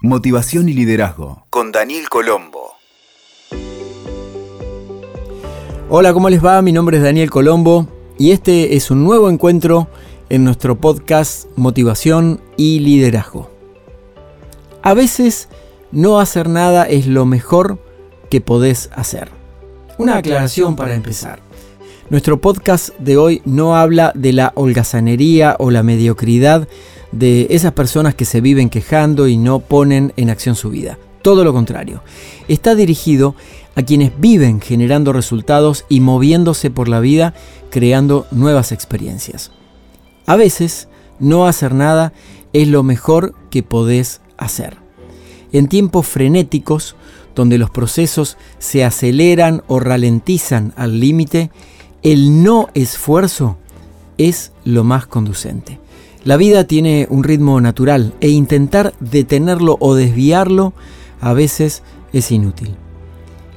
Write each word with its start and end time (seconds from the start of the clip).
Motivación 0.00 0.68
y 0.68 0.74
Liderazgo 0.74 1.44
con 1.50 1.72
Daniel 1.72 2.08
Colombo. 2.08 2.74
Hola, 5.88 6.12
¿cómo 6.12 6.30
les 6.30 6.44
va? 6.44 6.62
Mi 6.62 6.70
nombre 6.70 6.98
es 6.98 7.02
Daniel 7.02 7.30
Colombo 7.30 7.88
y 8.16 8.30
este 8.30 8.76
es 8.76 8.92
un 8.92 9.02
nuevo 9.02 9.28
encuentro 9.28 9.88
en 10.28 10.44
nuestro 10.44 10.76
podcast 10.80 11.48
Motivación 11.56 12.40
y 12.56 12.78
Liderazgo. 12.78 13.50
A 14.82 14.94
veces 14.94 15.48
no 15.90 16.20
hacer 16.20 16.48
nada 16.48 16.84
es 16.84 17.08
lo 17.08 17.26
mejor 17.26 17.80
que 18.30 18.40
podés 18.40 18.90
hacer. 18.94 19.32
Una 19.98 20.18
aclaración 20.18 20.76
para 20.76 20.94
empezar. 20.94 21.47
Nuestro 22.10 22.40
podcast 22.40 22.98
de 22.98 23.18
hoy 23.18 23.42
no 23.44 23.76
habla 23.76 24.12
de 24.14 24.32
la 24.32 24.52
holgazanería 24.54 25.56
o 25.58 25.70
la 25.70 25.82
mediocridad 25.82 26.66
de 27.12 27.48
esas 27.50 27.72
personas 27.72 28.14
que 28.14 28.24
se 28.24 28.40
viven 28.40 28.70
quejando 28.70 29.28
y 29.28 29.36
no 29.36 29.60
ponen 29.60 30.14
en 30.16 30.30
acción 30.30 30.54
su 30.54 30.70
vida. 30.70 30.98
Todo 31.20 31.44
lo 31.44 31.52
contrario. 31.52 32.02
Está 32.48 32.74
dirigido 32.74 33.34
a 33.74 33.82
quienes 33.82 34.18
viven 34.18 34.62
generando 34.62 35.12
resultados 35.12 35.84
y 35.90 36.00
moviéndose 36.00 36.70
por 36.70 36.88
la 36.88 37.00
vida 37.00 37.34
creando 37.68 38.26
nuevas 38.30 38.72
experiencias. 38.72 39.52
A 40.24 40.36
veces, 40.36 40.88
no 41.18 41.46
hacer 41.46 41.74
nada 41.74 42.14
es 42.54 42.68
lo 42.68 42.82
mejor 42.82 43.34
que 43.50 43.62
podés 43.62 44.22
hacer. 44.38 44.78
En 45.52 45.68
tiempos 45.68 46.06
frenéticos, 46.06 46.96
donde 47.34 47.58
los 47.58 47.68
procesos 47.68 48.38
se 48.58 48.82
aceleran 48.82 49.62
o 49.66 49.78
ralentizan 49.78 50.72
al 50.74 51.00
límite, 51.00 51.50
el 52.02 52.42
no 52.42 52.68
esfuerzo 52.74 53.56
es 54.18 54.52
lo 54.64 54.84
más 54.84 55.06
conducente. 55.06 55.78
La 56.24 56.36
vida 56.36 56.64
tiene 56.64 57.06
un 57.10 57.24
ritmo 57.24 57.60
natural 57.60 58.14
e 58.20 58.28
intentar 58.28 58.94
detenerlo 59.00 59.76
o 59.80 59.94
desviarlo 59.94 60.72
a 61.20 61.32
veces 61.32 61.82
es 62.12 62.30
inútil. 62.30 62.76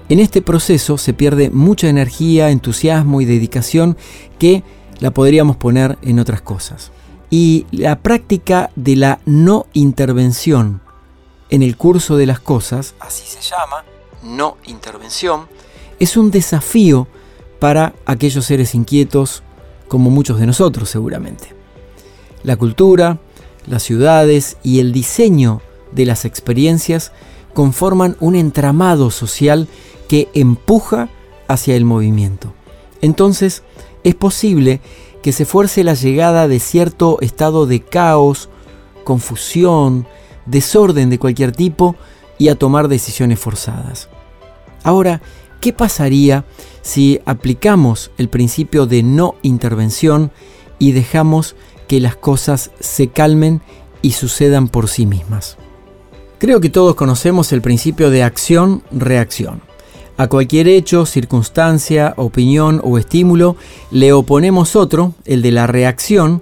En 0.09 0.19
este 0.19 0.41
proceso 0.41 0.97
se 0.97 1.13
pierde 1.13 1.49
mucha 1.49 1.87
energía, 1.87 2.49
entusiasmo 2.49 3.21
y 3.21 3.25
dedicación 3.25 3.97
que 4.39 4.63
la 4.99 5.11
podríamos 5.11 5.55
poner 5.57 5.97
en 6.01 6.19
otras 6.19 6.41
cosas. 6.41 6.91
Y 7.29 7.65
la 7.71 7.99
práctica 7.99 8.71
de 8.75 8.95
la 8.97 9.19
no 9.25 9.67
intervención 9.73 10.81
en 11.49 11.63
el 11.63 11.77
curso 11.77 12.17
de 12.17 12.25
las 12.25 12.39
cosas, 12.39 12.93
así 12.99 13.23
se 13.25 13.41
llama, 13.41 13.83
no 14.23 14.57
intervención, 14.65 15.47
es 15.99 16.17
un 16.17 16.31
desafío 16.31 17.07
para 17.61 17.93
aquellos 18.07 18.47
seres 18.47 18.73
inquietos 18.73 19.43
como 19.87 20.09
muchos 20.09 20.39
de 20.39 20.47
nosotros 20.47 20.89
seguramente. 20.89 21.53
La 22.41 22.55
cultura, 22.55 23.19
las 23.67 23.83
ciudades 23.83 24.57
y 24.63 24.79
el 24.79 24.91
diseño 24.91 25.61
de 25.91 26.07
las 26.07 26.25
experiencias 26.25 27.11
conforman 27.53 28.17
un 28.19 28.33
entramado 28.33 29.11
social 29.11 29.67
que 30.09 30.27
empuja 30.33 31.09
hacia 31.47 31.75
el 31.75 31.85
movimiento. 31.85 32.51
Entonces, 32.99 33.61
es 34.03 34.15
posible 34.15 34.81
que 35.21 35.31
se 35.31 35.45
fuerce 35.45 35.83
la 35.83 35.93
llegada 35.93 36.47
de 36.47 36.59
cierto 36.59 37.19
estado 37.21 37.67
de 37.67 37.81
caos, 37.81 38.49
confusión, 39.03 40.07
desorden 40.47 41.11
de 41.11 41.19
cualquier 41.19 41.51
tipo 41.51 41.95
y 42.39 42.47
a 42.47 42.55
tomar 42.55 42.87
decisiones 42.87 43.39
forzadas. 43.39 44.09
Ahora, 44.83 45.21
¿qué 45.61 45.71
pasaría 45.71 46.43
si 46.81 47.21
aplicamos 47.25 48.11
el 48.17 48.27
principio 48.27 48.85
de 48.85 49.03
no 49.03 49.35
intervención 49.43 50.31
y 50.79 50.91
dejamos 50.91 51.55
que 51.87 51.99
las 51.99 52.15
cosas 52.15 52.71
se 52.79 53.07
calmen 53.09 53.61
y 54.01 54.11
sucedan 54.11 54.67
por 54.67 54.87
sí 54.87 55.05
mismas. 55.05 55.57
Creo 56.39 56.59
que 56.59 56.69
todos 56.69 56.95
conocemos 56.95 57.51
el 57.51 57.61
principio 57.61 58.09
de 58.09 58.23
acción-reacción. 58.23 59.61
A 60.17 60.27
cualquier 60.27 60.67
hecho, 60.67 61.05
circunstancia, 61.05 62.13
opinión 62.17 62.81
o 62.83 62.97
estímulo 62.97 63.55
le 63.91 64.13
oponemos 64.13 64.75
otro, 64.75 65.13
el 65.25 65.41
de 65.41 65.51
la 65.51 65.67
reacción, 65.67 66.41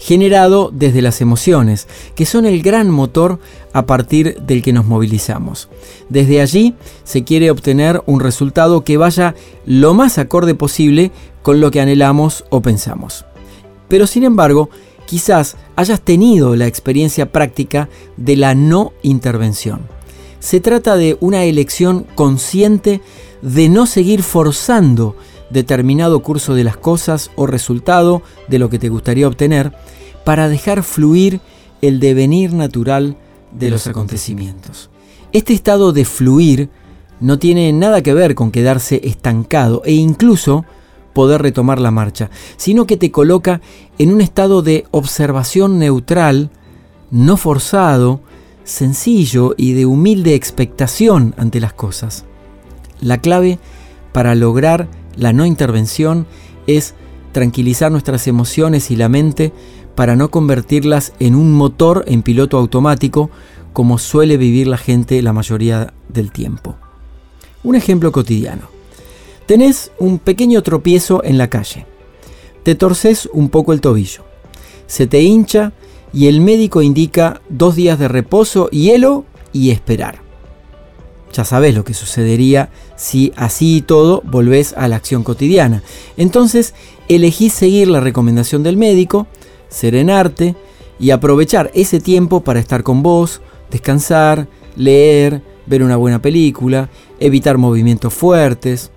generado 0.00 0.70
desde 0.72 1.02
las 1.02 1.20
emociones, 1.20 1.86
que 2.14 2.24
son 2.24 2.46
el 2.46 2.62
gran 2.62 2.90
motor 2.90 3.38
a 3.74 3.84
partir 3.84 4.40
del 4.40 4.62
que 4.62 4.72
nos 4.72 4.86
movilizamos. 4.86 5.68
Desde 6.08 6.40
allí 6.40 6.74
se 7.04 7.22
quiere 7.22 7.50
obtener 7.50 8.02
un 8.06 8.18
resultado 8.18 8.82
que 8.82 8.96
vaya 8.96 9.34
lo 9.66 9.92
más 9.92 10.16
acorde 10.16 10.54
posible 10.54 11.12
con 11.42 11.60
lo 11.60 11.70
que 11.70 11.82
anhelamos 11.82 12.44
o 12.48 12.62
pensamos. 12.62 13.26
Pero 13.88 14.06
sin 14.06 14.24
embargo, 14.24 14.70
quizás 15.06 15.56
hayas 15.76 16.00
tenido 16.00 16.56
la 16.56 16.66
experiencia 16.66 17.30
práctica 17.30 17.90
de 18.16 18.36
la 18.36 18.54
no 18.54 18.94
intervención. 19.02 19.80
Se 20.38 20.60
trata 20.60 20.96
de 20.96 21.18
una 21.20 21.44
elección 21.44 22.06
consciente 22.14 23.02
de 23.42 23.68
no 23.68 23.84
seguir 23.84 24.22
forzando 24.22 25.14
determinado 25.50 26.22
curso 26.22 26.54
de 26.54 26.64
las 26.64 26.76
cosas 26.76 27.30
o 27.36 27.46
resultado 27.46 28.22
de 28.48 28.58
lo 28.58 28.70
que 28.70 28.78
te 28.78 28.88
gustaría 28.88 29.28
obtener 29.28 29.72
para 30.24 30.48
dejar 30.48 30.82
fluir 30.82 31.40
el 31.82 32.00
devenir 32.00 32.52
natural 32.52 33.16
de 33.52 33.70
los 33.70 33.86
acontecimientos. 33.86 34.90
Este 35.32 35.52
estado 35.52 35.92
de 35.92 36.04
fluir 36.04 36.70
no 37.20 37.38
tiene 37.38 37.72
nada 37.72 38.02
que 38.02 38.14
ver 38.14 38.34
con 38.34 38.50
quedarse 38.50 39.00
estancado 39.04 39.82
e 39.84 39.92
incluso 39.92 40.64
poder 41.12 41.42
retomar 41.42 41.80
la 41.80 41.90
marcha, 41.90 42.30
sino 42.56 42.86
que 42.86 42.96
te 42.96 43.10
coloca 43.10 43.60
en 43.98 44.12
un 44.12 44.20
estado 44.20 44.62
de 44.62 44.86
observación 44.90 45.78
neutral, 45.78 46.50
no 47.10 47.36
forzado, 47.36 48.20
sencillo 48.64 49.54
y 49.56 49.72
de 49.72 49.86
humilde 49.86 50.34
expectación 50.34 51.34
ante 51.36 51.60
las 51.60 51.72
cosas. 51.72 52.24
La 53.00 53.18
clave 53.18 53.58
para 54.12 54.34
lograr 54.34 54.88
la 55.16 55.32
no 55.32 55.46
intervención 55.46 56.26
es 56.66 56.94
tranquilizar 57.32 57.92
nuestras 57.92 58.26
emociones 58.26 58.90
y 58.90 58.96
la 58.96 59.08
mente 59.08 59.52
para 59.94 60.16
no 60.16 60.30
convertirlas 60.30 61.12
en 61.18 61.34
un 61.34 61.52
motor 61.52 62.04
en 62.06 62.22
piloto 62.22 62.58
automático 62.58 63.30
como 63.72 63.98
suele 63.98 64.36
vivir 64.36 64.66
la 64.66 64.78
gente 64.78 65.22
la 65.22 65.32
mayoría 65.32 65.92
del 66.08 66.32
tiempo. 66.32 66.76
Un 67.62 67.76
ejemplo 67.76 68.10
cotidiano. 68.10 68.68
Tenés 69.46 69.92
un 69.98 70.18
pequeño 70.18 70.62
tropiezo 70.62 71.22
en 71.24 71.38
la 71.38 71.50
calle. 71.50 71.86
Te 72.62 72.74
torces 72.74 73.28
un 73.32 73.48
poco 73.48 73.72
el 73.72 73.80
tobillo. 73.80 74.24
Se 74.86 75.06
te 75.06 75.22
hincha 75.22 75.72
y 76.12 76.26
el 76.26 76.40
médico 76.40 76.82
indica 76.82 77.40
dos 77.48 77.76
días 77.76 77.98
de 77.98 78.08
reposo, 78.08 78.68
hielo 78.70 79.24
y 79.52 79.70
esperar. 79.70 80.20
Ya 81.32 81.44
sabes 81.44 81.74
lo 81.74 81.84
que 81.84 81.94
sucedería 81.94 82.70
si 83.00 83.32
así 83.34 83.78
y 83.78 83.80
todo 83.80 84.22
volvés 84.26 84.74
a 84.76 84.86
la 84.86 84.96
acción 84.96 85.24
cotidiana. 85.24 85.82
Entonces 86.18 86.74
elegís 87.08 87.54
seguir 87.54 87.88
la 87.88 88.00
recomendación 88.00 88.62
del 88.62 88.76
médico, 88.76 89.26
serenarte 89.70 90.54
y 90.98 91.10
aprovechar 91.10 91.70
ese 91.72 91.98
tiempo 91.98 92.42
para 92.42 92.60
estar 92.60 92.82
con 92.82 93.02
vos, 93.02 93.40
descansar, 93.70 94.48
leer, 94.76 95.42
ver 95.64 95.82
una 95.82 95.96
buena 95.96 96.20
película, 96.20 96.90
evitar 97.20 97.56
movimientos 97.56 98.12
fuertes. 98.12 98.90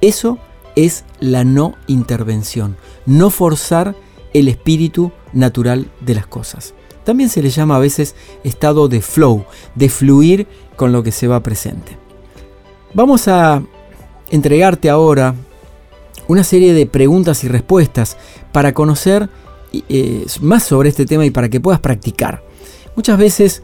Eso 0.00 0.38
es 0.74 1.04
la 1.20 1.44
no 1.44 1.74
intervención, 1.86 2.76
no 3.04 3.28
forzar 3.28 3.94
el 4.32 4.48
espíritu 4.48 5.12
natural 5.34 5.90
de 6.00 6.14
las 6.14 6.26
cosas. 6.26 6.72
También 7.04 7.28
se 7.28 7.42
le 7.42 7.50
llama 7.50 7.76
a 7.76 7.80
veces 7.80 8.14
estado 8.42 8.88
de 8.88 9.02
flow, 9.02 9.44
de 9.74 9.90
fluir 9.90 10.46
con 10.76 10.92
lo 10.92 11.02
que 11.02 11.12
se 11.12 11.28
va 11.28 11.42
presente. 11.42 11.97
Vamos 12.94 13.28
a 13.28 13.62
entregarte 14.30 14.88
ahora 14.88 15.34
una 16.26 16.42
serie 16.42 16.72
de 16.72 16.86
preguntas 16.86 17.44
y 17.44 17.48
respuestas 17.48 18.16
para 18.50 18.72
conocer 18.72 19.28
eh, 19.72 20.24
más 20.40 20.64
sobre 20.64 20.88
este 20.88 21.04
tema 21.04 21.26
y 21.26 21.30
para 21.30 21.48
que 21.48 21.60
puedas 21.60 21.80
practicar. 21.80 22.42
Muchas 22.96 23.18
veces 23.18 23.62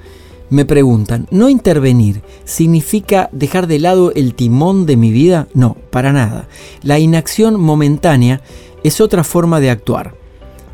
me 0.50 0.66
preguntan, 0.66 1.26
¿no 1.30 1.48
intervenir 1.48 2.22
significa 2.44 3.30
dejar 3.32 3.66
de 3.66 3.78
lado 3.78 4.12
el 4.14 4.34
timón 4.34 4.84
de 4.84 4.96
mi 4.96 5.10
vida? 5.10 5.48
No, 5.54 5.76
para 5.90 6.12
nada. 6.12 6.46
La 6.82 6.98
inacción 6.98 7.58
momentánea 7.58 8.42
es 8.82 9.00
otra 9.00 9.24
forma 9.24 9.58
de 9.58 9.70
actuar. 9.70 10.14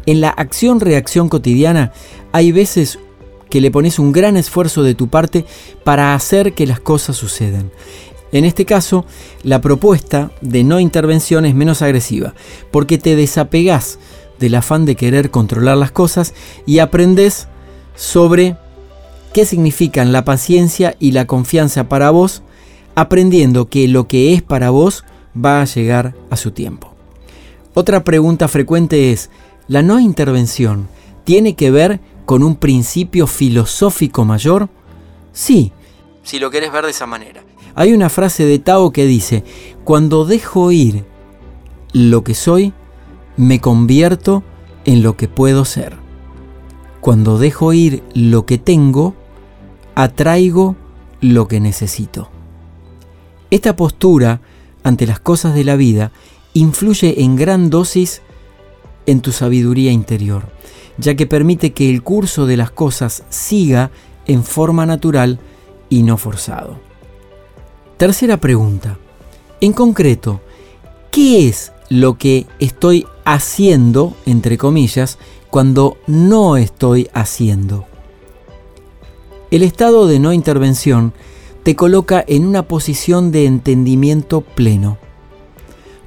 En 0.06 0.20
la 0.20 0.30
acción-reacción 0.30 1.28
cotidiana 1.28 1.92
hay 2.32 2.50
veces 2.50 2.98
que 3.48 3.60
le 3.60 3.70
pones 3.70 3.98
un 3.98 4.12
gran 4.12 4.36
esfuerzo 4.36 4.82
de 4.82 4.94
tu 4.94 5.08
parte 5.08 5.44
para 5.84 6.14
hacer 6.14 6.52
que 6.54 6.66
las 6.66 6.80
cosas 6.80 7.16
sucedan. 7.16 7.70
En 8.32 8.44
este 8.44 8.64
caso, 8.64 9.04
la 9.42 9.60
propuesta 9.60 10.30
de 10.40 10.62
no 10.62 10.78
intervención 10.80 11.44
es 11.46 11.54
menos 11.54 11.82
agresiva, 11.82 12.34
porque 12.70 12.98
te 12.98 13.16
desapegas 13.16 13.98
del 14.38 14.54
afán 14.54 14.84
de 14.84 14.96
querer 14.96 15.30
controlar 15.30 15.76
las 15.76 15.90
cosas 15.90 16.34
y 16.64 16.78
aprendes 16.78 17.48
sobre 17.96 18.56
qué 19.32 19.44
significan 19.44 20.12
la 20.12 20.24
paciencia 20.24 20.96
y 20.98 21.12
la 21.12 21.26
confianza 21.26 21.88
para 21.88 22.10
vos, 22.10 22.42
aprendiendo 22.94 23.68
que 23.68 23.88
lo 23.88 24.08
que 24.08 24.32
es 24.34 24.42
para 24.42 24.70
vos 24.70 25.04
va 25.36 25.60
a 25.60 25.64
llegar 25.64 26.14
a 26.30 26.36
su 26.36 26.52
tiempo. 26.52 26.94
Otra 27.74 28.02
pregunta 28.02 28.48
frecuente 28.48 29.12
es, 29.12 29.30
¿la 29.68 29.82
no 29.82 30.00
intervención 30.00 30.88
tiene 31.24 31.54
que 31.54 31.70
ver 31.70 32.00
con 32.26 32.42
un 32.42 32.56
principio 32.56 33.26
filosófico 33.26 34.24
mayor? 34.24 34.68
Sí, 35.32 35.72
si 36.22 36.38
lo 36.38 36.50
querés 36.50 36.72
ver 36.72 36.84
de 36.84 36.90
esa 36.90 37.06
manera. 37.06 37.42
Hay 37.74 37.92
una 37.92 38.08
frase 38.08 38.44
de 38.44 38.58
Tao 38.58 38.92
que 38.92 39.06
dice, 39.06 39.44
cuando 39.84 40.24
dejo 40.24 40.72
ir 40.72 41.04
lo 41.92 42.24
que 42.24 42.34
soy, 42.34 42.72
me 43.36 43.60
convierto 43.60 44.42
en 44.84 45.02
lo 45.02 45.16
que 45.16 45.28
puedo 45.28 45.64
ser. 45.64 45.96
Cuando 47.00 47.38
dejo 47.38 47.72
ir 47.72 48.02
lo 48.14 48.44
que 48.46 48.58
tengo, 48.58 49.14
atraigo 49.94 50.76
lo 51.20 51.48
que 51.48 51.60
necesito. 51.60 52.30
Esta 53.50 53.76
postura 53.76 54.40
ante 54.82 55.06
las 55.06 55.20
cosas 55.20 55.54
de 55.54 55.64
la 55.64 55.76
vida 55.76 56.12
influye 56.54 57.22
en 57.22 57.36
gran 57.36 57.70
dosis 57.70 58.22
en 59.06 59.20
tu 59.20 59.32
sabiduría 59.32 59.92
interior, 59.92 60.48
ya 60.98 61.14
que 61.14 61.26
permite 61.26 61.72
que 61.72 61.90
el 61.90 62.02
curso 62.02 62.46
de 62.46 62.56
las 62.56 62.70
cosas 62.70 63.24
siga 63.28 63.90
en 64.26 64.44
forma 64.44 64.86
natural 64.86 65.40
y 65.88 66.02
no 66.02 66.16
forzado. 66.16 66.89
Tercera 68.00 68.38
pregunta. 68.38 68.96
En 69.60 69.74
concreto, 69.74 70.40
¿qué 71.10 71.48
es 71.48 71.70
lo 71.90 72.16
que 72.16 72.46
estoy 72.58 73.06
haciendo, 73.26 74.16
entre 74.24 74.56
comillas, 74.56 75.18
cuando 75.50 75.98
no 76.06 76.56
estoy 76.56 77.10
haciendo? 77.12 77.84
El 79.50 79.62
estado 79.62 80.06
de 80.06 80.18
no 80.18 80.32
intervención 80.32 81.12
te 81.62 81.76
coloca 81.76 82.24
en 82.26 82.46
una 82.46 82.62
posición 82.62 83.32
de 83.32 83.44
entendimiento 83.44 84.40
pleno. 84.40 84.96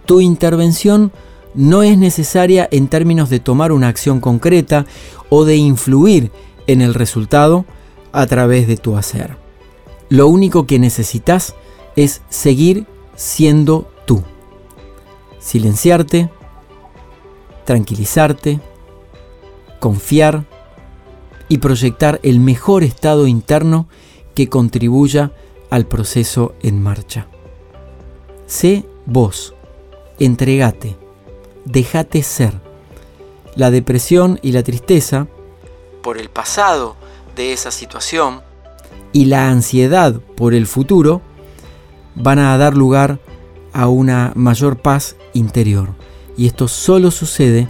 Tu 0.08 0.20
intervención 0.20 1.12
no 1.54 1.84
es 1.84 1.96
necesaria 2.00 2.68
en 2.72 2.88
términos 2.88 3.30
de 3.30 3.40
tomar 3.40 3.72
una 3.72 3.88
acción 3.88 4.20
concreta 4.20 4.88
o 5.30 5.46
de 5.46 5.58
influir 5.58 6.32
en 6.66 6.82
el 6.82 6.96
resultado 6.96 7.66
a 8.12 8.26
través 8.26 8.68
de 8.68 8.78
tu 8.78 8.98
hacer. 8.98 9.38
Lo 10.10 10.28
único 10.28 10.66
que 10.66 10.80
necesitas 10.80 11.54
es 11.96 12.22
seguir 12.30 12.86
siendo 13.16 13.92
tú. 14.06 14.24
Silenciarte, 15.40 16.30
tranquilizarte, 17.66 18.60
confiar 19.80 20.46
y 21.50 21.58
proyectar 21.58 22.20
el 22.24 22.40
mejor 22.40 22.84
estado 22.84 23.28
interno 23.28 23.88
que 24.34 24.50
contribuya 24.50 25.32
al 25.70 25.86
proceso 25.86 26.56
en 26.62 26.82
marcha. 26.82 27.28
Sé 28.48 28.86
vos, 29.06 29.54
entregate, 30.20 30.96
déjate 31.66 32.24
ser. 32.24 32.54
La 33.56 33.70
depresión 33.70 34.40
y 34.42 34.52
la 34.52 34.64
tristeza 34.64 35.28
por 36.02 36.18
el 36.18 36.30
pasado 36.30 36.96
de 37.36 37.54
esa 37.54 37.72
situación 37.72 38.42
y 39.12 39.26
la 39.26 39.50
ansiedad 39.50 40.20
por 40.36 40.54
el 40.54 40.68
futuro 40.68 41.22
van 42.16 42.40
a 42.40 42.58
dar 42.58 42.76
lugar 42.76 43.20
a 43.74 43.88
una 43.88 44.32
mayor 44.36 44.82
paz 44.82 45.16
interior. 45.34 45.90
Y 46.38 46.46
esto 46.46 46.68
solo 46.68 47.12
sucede 47.12 47.68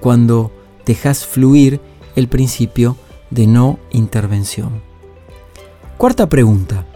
cuando 0.00 0.52
dejas 0.86 1.24
fluir 1.24 1.80
el 2.16 2.28
principio 2.28 2.96
de 3.30 3.46
no 3.46 3.78
intervención. 3.90 4.82
Cuarta 5.96 6.28
pregunta. 6.28 6.86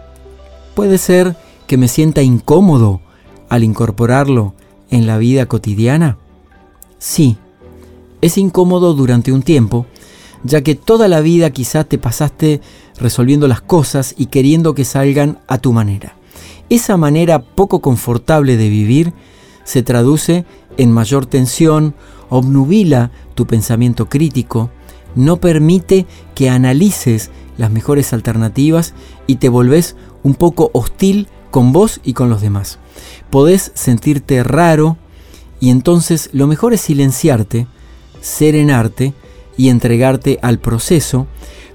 Puede 0.75 0.99
ser 0.99 1.37
que 1.67 1.77
me 1.77 1.89
sienta 1.89 2.23
incómodo 2.23 3.01
al 3.49 3.65
incorporarlo 3.65 4.55
en 4.91 5.07
la 5.07 5.19
vida 5.19 5.47
cotidiana. 5.47 6.19
Sí, 6.99 7.37
es 8.21 8.39
incómodo 8.39 8.95
durante 8.95 9.33
un 9.33 9.43
tiempo, 9.43 9.87
ya 10.45 10.63
que 10.63 10.75
toda 10.75 11.09
la 11.09 11.21
vida 11.21 11.51
quizás 11.51 11.89
te 11.89 11.99
pasaste 11.99 12.61
resolviendo 12.99 13.49
las 13.49 13.61
cosas 13.61 14.15
y 14.17 14.27
queriendo 14.27 14.75
que 14.75 14.85
salgan 14.85 15.39
a 15.49 15.59
tu 15.59 15.73
manera. 15.73 16.17
Esa 16.73 16.97
manera 16.97 17.43
poco 17.43 17.83
confortable 17.83 18.57
de 18.57 18.71
vivir 18.71 19.13
se 19.63 19.83
traduce 19.83 20.47
en 20.79 20.91
mayor 20.91 21.27
tensión, 21.27 21.95
obnubila 22.31 23.11
tu 23.35 23.47
pensamiento 23.47 24.09
crítico, 24.09 24.71
no 25.15 25.37
permite 25.37 26.07
que 26.35 26.49
analices 26.49 27.31
las 27.59 27.71
mejores 27.71 28.15
alternativas 28.15 28.95
y 29.27 29.37
te 29.37 29.51
volvés 29.51 29.97
un 30.23 30.35
poco 30.35 30.71
hostil 30.73 31.29
con 31.51 31.75
vos 31.75 32.01
y 32.05 32.15
con 32.15 32.31
los 32.31 32.41
demás. 32.41 32.79
Podés 33.29 33.73
sentirte 33.75 34.43
raro 34.43 34.97
y 35.61 35.69
entonces 35.69 36.31
lo 36.33 36.47
mejor 36.47 36.73
es 36.73 36.81
silenciarte, 36.81 37.67
serenarte 38.23 39.13
y 39.59 39.69
entregarte 39.69 40.39
al 40.41 40.59
proceso, 40.59 41.27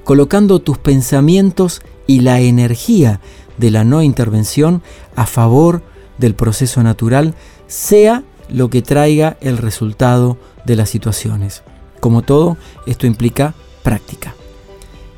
colocando 0.04 0.58
tus 0.58 0.80
pensamientos 0.80 1.84
y 2.08 2.22
la 2.22 2.40
energía 2.40 3.22
de 3.58 3.72
la 3.72 3.84
no 3.84 4.02
intervención 4.02 4.82
a 5.16 5.26
favor 5.26 5.82
del 6.18 6.36
proceso 6.36 6.84
natural, 6.84 7.36
sea 7.68 8.24
lo 8.50 8.70
que 8.70 8.82
traiga 8.82 9.38
el 9.42 9.58
resultado 9.58 10.38
de 10.66 10.76
las 10.76 10.90
situaciones. 10.90 11.64
Como 12.00 12.22
todo, 12.22 12.58
esto 12.86 13.08
implica 13.08 13.54
práctica. 13.84 14.36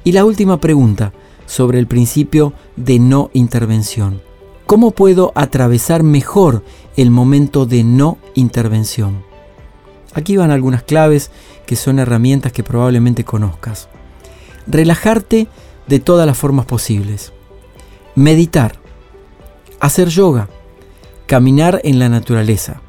Y 0.04 0.12
la 0.12 0.26
última 0.26 0.60
pregunta 0.60 1.14
sobre 1.46 1.80
el 1.80 1.88
principio 1.88 2.54
de 2.76 3.00
no 3.00 3.30
intervención. 3.34 4.22
¿Cómo 4.66 4.92
puedo 4.92 5.32
atravesar 5.36 6.04
mejor 6.04 6.64
el 6.96 7.10
momento 7.10 7.66
de 7.66 7.84
no 7.84 8.18
intervención? 8.36 9.24
Aquí 10.14 10.38
van 10.38 10.52
algunas 10.52 10.84
claves 10.84 11.32
que 11.66 11.76
son 11.76 12.00
herramientas 12.00 12.52
que 12.52 12.64
probablemente 12.64 13.24
conozcas. 13.24 13.90
Relajarte 14.68 15.48
de 15.88 16.00
todas 16.00 16.28
las 16.28 16.38
formas 16.38 16.66
posibles. 16.66 17.34
Meditar. 18.20 18.76
Hacer 19.80 20.10
yoga. 20.10 20.48
Caminar 21.26 21.82
en 21.84 22.00
la 22.00 22.10
naturaleza. 22.10 22.82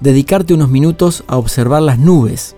Dedicarte 0.00 0.54
unos 0.54 0.70
minutos 0.70 1.22
a 1.26 1.36
observar 1.36 1.82
las 1.82 1.98
nubes. 1.98 2.56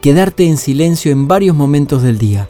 Quedarte 0.00 0.46
en 0.46 0.58
silencio 0.58 1.10
en 1.10 1.26
varios 1.26 1.56
momentos 1.56 2.02
del 2.02 2.18
día 2.18 2.48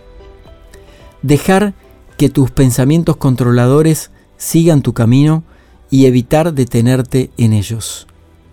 dejar 1.25 1.73
que 2.19 2.29
tus 2.29 2.51
pensamientos 2.51 3.17
controladores 3.17 4.11
sigan 4.37 4.83
tu 4.83 4.93
camino 4.93 5.43
y 5.89 6.05
evitar 6.05 6.53
detenerte 6.53 7.31
en 7.39 7.55
ellos, 7.55 8.07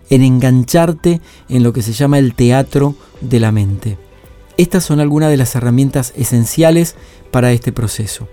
en 0.08 0.22
engancharte 0.22 1.20
en 1.50 1.62
lo 1.62 1.74
que 1.74 1.82
se 1.82 1.92
llama 1.92 2.18
el 2.18 2.34
teatro 2.34 2.94
de 3.20 3.40
la 3.40 3.52
mente. 3.52 3.98
Estas 4.56 4.84
son 4.84 5.00
algunas 5.00 5.30
de 5.30 5.36
las 5.36 5.54
herramientas 5.54 6.12
esenciales 6.16 6.94
para 7.30 7.52
este 7.52 7.72
proceso. 7.72 8.28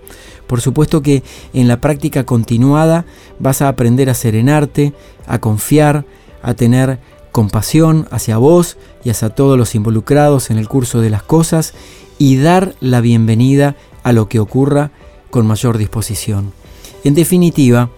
Por 0.46 0.60
supuesto 0.60 1.02
que 1.02 1.22
en 1.54 1.68
la 1.68 1.80
práctica 1.80 2.24
continuada 2.24 3.06
vas 3.38 3.62
a 3.62 3.68
aprender 3.68 4.10
a 4.10 4.14
serenarte, 4.14 4.92
a 5.26 5.38
confiar, 5.38 6.04
a 6.42 6.54
tener 6.54 6.98
compasión 7.32 8.08
hacia 8.10 8.36
vos 8.36 8.76
y 9.04 9.10
hacia 9.10 9.30
todos 9.30 9.56
los 9.56 9.74
involucrados 9.74 10.50
en 10.50 10.58
el 10.58 10.68
curso 10.68 11.00
de 11.00 11.10
las 11.10 11.22
cosas 11.22 11.74
y 12.18 12.36
dar 12.36 12.74
la 12.80 13.00
bienvenida 13.00 13.76
a 14.02 14.12
lo 14.12 14.28
que 14.28 14.40
ocurra 14.40 14.90
con 15.30 15.46
mayor 15.46 15.78
disposición. 15.78 16.52
En 17.04 17.14
definitiva, 17.14 17.90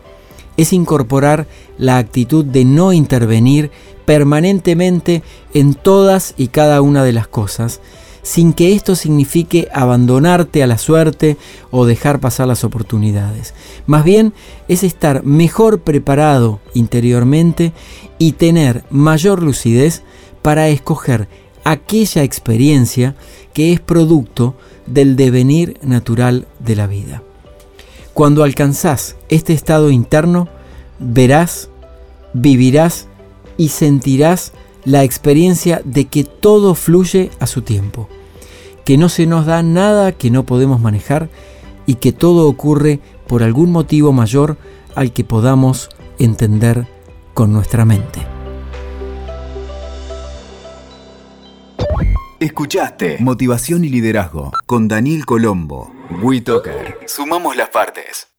es 0.56 0.72
incorporar 0.72 1.46
la 1.78 1.98
actitud 1.98 2.44
de 2.44 2.64
no 2.64 2.92
intervenir 2.92 3.70
permanentemente 4.04 5.22
en 5.54 5.74
todas 5.74 6.34
y 6.36 6.48
cada 6.48 6.82
una 6.82 7.02
de 7.04 7.12
las 7.12 7.26
cosas, 7.26 7.80
sin 8.22 8.52
que 8.52 8.72
esto 8.72 8.94
signifique 8.94 9.68
abandonarte 9.72 10.62
a 10.62 10.66
la 10.66 10.78
suerte 10.78 11.36
o 11.70 11.86
dejar 11.86 12.20
pasar 12.20 12.46
las 12.46 12.64
oportunidades. 12.64 13.54
Más 13.86 14.04
bien 14.04 14.32
es 14.68 14.84
estar 14.84 15.24
mejor 15.24 15.80
preparado 15.80 16.60
interiormente 16.74 17.72
y 18.18 18.32
tener 18.32 18.84
mayor 18.90 19.42
lucidez 19.42 20.02
para 20.42 20.68
escoger 20.68 21.28
aquella 21.64 22.22
experiencia 22.22 23.14
que 23.52 23.72
es 23.72 23.80
producto 23.80 24.54
del 24.86 25.16
devenir 25.16 25.78
natural 25.82 26.46
de 26.58 26.76
la 26.76 26.86
vida. 26.86 27.22
Cuando 28.14 28.44
alcanzás 28.44 29.16
este 29.28 29.52
estado 29.52 29.90
interno, 29.90 30.48
verás, 30.98 31.70
vivirás 32.34 33.08
y 33.56 33.68
sentirás 33.68 34.52
la 34.84 35.04
experiencia 35.04 35.80
de 35.84 36.06
que 36.06 36.24
todo 36.24 36.74
fluye 36.74 37.30
a 37.40 37.46
su 37.46 37.62
tiempo, 37.62 38.08
que 38.84 38.96
no 38.98 39.08
se 39.08 39.26
nos 39.26 39.46
da 39.46 39.62
nada 39.62 40.12
que 40.12 40.30
no 40.30 40.44
podemos 40.44 40.80
manejar 40.80 41.28
y 41.86 41.96
que 41.96 42.12
todo 42.12 42.48
ocurre 42.48 43.00
por 43.26 43.42
algún 43.42 43.70
motivo 43.70 44.12
mayor 44.12 44.56
al 44.94 45.12
que 45.12 45.24
podamos 45.24 45.88
entender 46.18 46.86
con 47.34 47.52
nuestra 47.52 47.84
mente. 47.84 48.20
Escuchaste 52.40 53.18
Motivación 53.20 53.84
y 53.84 53.88
Liderazgo 53.88 54.50
con 54.66 54.88
Daniel 54.88 55.24
Colombo. 55.24 55.92
WeToker. 56.22 56.98
Sumamos 57.06 57.56
las 57.56 57.68
partes. 57.68 58.31